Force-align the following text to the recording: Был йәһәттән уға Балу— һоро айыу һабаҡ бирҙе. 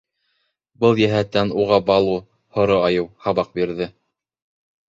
Был 0.85 1.01
йәһәттән 1.03 1.51
уға 1.63 1.77
Балу— 1.89 2.17
һоро 2.57 2.79
айыу 2.89 3.07
һабаҡ 3.27 3.53
бирҙе. 3.61 3.93